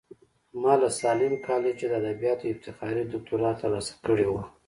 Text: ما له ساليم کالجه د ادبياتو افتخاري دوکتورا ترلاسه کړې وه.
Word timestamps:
ما 0.61 0.73
له 0.81 0.89
ساليم 0.99 1.33
کالجه 1.47 1.85
د 1.89 1.93
ادبياتو 2.03 2.51
افتخاري 2.53 3.01
دوکتورا 3.05 3.51
ترلاسه 3.61 3.93
کړې 4.05 4.27
وه. 4.33 4.43